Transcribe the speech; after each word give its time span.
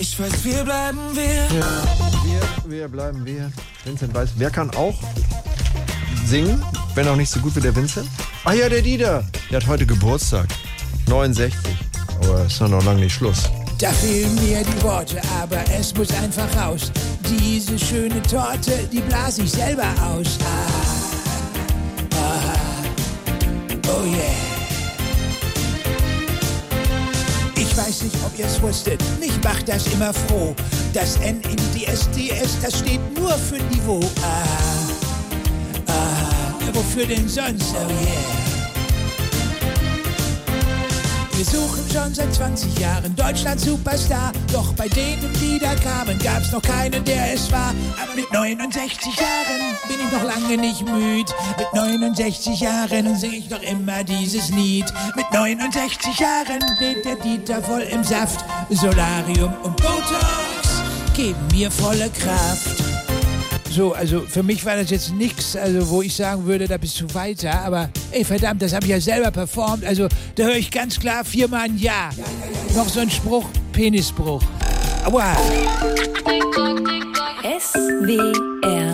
Ich 0.00 0.18
weiß, 0.18 0.44
wir 0.44 0.64
bleiben 0.64 0.98
wir. 1.12 1.58
Ja, 1.60 1.84
wir, 2.24 2.70
wir 2.70 2.88
bleiben 2.88 3.22
wir. 3.26 3.52
Vincent 3.84 4.14
weiß, 4.14 4.30
wer 4.36 4.50
kann 4.50 4.70
auch 4.70 4.98
singen, 6.24 6.64
wenn 6.94 7.06
auch 7.06 7.16
nicht 7.16 7.28
so 7.28 7.38
gut 7.40 7.54
wie 7.54 7.60
der 7.60 7.76
Vincent? 7.76 8.08
Ah 8.44 8.54
ja, 8.54 8.70
der 8.70 8.80
Dieter. 8.80 9.22
Der 9.50 9.60
hat 9.60 9.68
heute 9.68 9.84
Geburtstag. 9.84 10.48
69. 11.06 11.52
Aber 12.22 12.46
ist 12.46 12.60
noch 12.62 12.82
lange 12.82 13.00
nicht 13.00 13.12
Schluss. 13.12 13.50
Da 13.78 13.90
fehlen 13.90 14.34
mir 14.36 14.64
die 14.64 14.82
Worte, 14.82 15.20
aber 15.38 15.62
es 15.78 15.94
muss 15.94 16.10
einfach 16.12 16.48
raus. 16.56 16.90
Diese 17.28 17.78
schöne 17.78 18.22
Torte, 18.22 18.88
die 18.90 19.00
blase 19.00 19.42
ich 19.42 19.50
selber 19.50 19.88
aus. 20.02 20.38
Ah, 20.42 20.89
Ich 27.70 27.76
weiß 27.76 28.02
nicht, 28.02 28.16
ob 28.26 28.36
ihr 28.36 28.46
es 28.46 28.60
wusstet, 28.60 29.00
mich 29.20 29.32
macht 29.44 29.68
das 29.68 29.86
immer 29.92 30.12
froh. 30.12 30.54
Das 30.92 31.16
N 31.18 31.40
in 31.42 31.56
DSDS, 31.72 32.60
das 32.60 32.80
steht 32.80 33.00
nur 33.16 33.30
für 33.30 33.62
Niveau. 33.72 34.00
Ah, 34.22 34.42
ah, 35.86 36.74
wofür 36.74 37.06
denn 37.06 37.28
sonst? 37.28 37.72
Oh 37.74 38.04
yeah. 38.04 38.49
Wir 41.40 41.46
suchen 41.46 41.82
schon 41.90 42.14
seit 42.14 42.34
20 42.34 42.78
Jahren 42.80 43.16
Deutschland 43.16 43.58
Superstar. 43.58 44.30
Doch 44.52 44.74
bei 44.74 44.88
denen, 44.88 45.32
die 45.40 45.58
da 45.58 45.74
kamen, 45.74 46.18
gab's 46.18 46.52
noch 46.52 46.60
keinen, 46.60 47.02
der 47.02 47.32
es 47.32 47.50
war. 47.50 47.72
Aber 47.98 48.14
mit 48.14 48.30
69 48.30 49.16
Jahren 49.16 49.74
bin 49.88 49.96
ich 50.04 50.12
noch 50.12 50.22
lange 50.22 50.58
nicht 50.58 50.84
müd. 50.84 51.34
Mit 51.56 51.72
69 51.72 52.60
Jahren 52.60 53.16
sing 53.16 53.32
ich 53.32 53.48
noch 53.48 53.62
immer 53.62 54.04
dieses 54.04 54.50
Lied. 54.50 54.84
Mit 55.16 55.32
69 55.32 56.18
Jahren 56.18 56.60
steht 56.76 57.06
der 57.06 57.16
Dieter 57.16 57.62
voll 57.62 57.86
im 57.90 58.04
Saft. 58.04 58.44
Solarium 58.68 59.54
und 59.62 59.74
Botox 59.78 60.82
geben 61.16 61.40
mir 61.52 61.70
volle 61.70 62.10
Kraft. 62.10 62.79
So, 63.70 63.92
also 63.92 64.22
für 64.22 64.42
mich 64.42 64.64
war 64.66 64.76
das 64.76 64.90
jetzt 64.90 65.14
nichts, 65.14 65.54
also 65.54 65.88
wo 65.88 66.02
ich 66.02 66.14
sagen 66.14 66.44
würde, 66.44 66.66
da 66.66 66.76
bist 66.76 67.00
du 67.00 67.14
weiter. 67.14 67.60
Aber 67.62 67.88
ey, 68.10 68.24
verdammt, 68.24 68.60
das 68.62 68.74
habe 68.74 68.84
ich 68.84 68.90
ja 68.90 69.00
selber 69.00 69.30
performt. 69.30 69.84
Also 69.84 70.08
da 70.34 70.44
höre 70.44 70.56
ich 70.56 70.70
ganz 70.70 70.98
klar 70.98 71.24
viermal 71.24 71.62
ein 71.62 71.78
Ja. 71.78 72.10
Noch 72.74 72.88
so 72.88 73.00
ein 73.00 73.10
Spruch, 73.10 73.46
Penisbruch. 73.72 74.42
Aua. 75.04 75.36
SWR 77.58 78.32
3 78.62 78.89